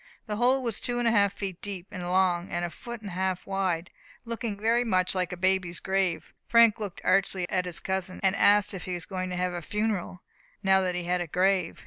The 0.25 0.37
hole 0.37 0.63
was 0.63 0.79
two 0.79 0.97
and 0.97 1.07
a 1.07 1.11
half 1.11 1.31
feet 1.33 1.61
deep 1.61 1.85
and 1.91 2.01
long, 2.01 2.49
and 2.49 2.65
a 2.65 2.71
foot 2.71 3.01
and 3.01 3.11
a 3.11 3.13
half 3.13 3.45
wide, 3.45 3.91
looking 4.25 4.59
very 4.59 4.83
much 4.83 5.13
like 5.13 5.31
a 5.31 5.37
baby's 5.37 5.79
grave. 5.79 6.33
Frank 6.47 6.79
looked 6.79 7.01
archly 7.03 7.47
at 7.51 7.65
his 7.65 7.79
cousin, 7.79 8.19
and 8.23 8.35
asked 8.35 8.73
if 8.73 8.85
he 8.85 8.95
was 8.95 9.05
going 9.05 9.29
to 9.29 9.35
have 9.37 9.53
a 9.53 9.61
funeral, 9.61 10.23
now 10.63 10.81
that 10.81 10.95
he 10.95 11.03
had 11.03 11.21
a 11.21 11.27
grave. 11.27 11.79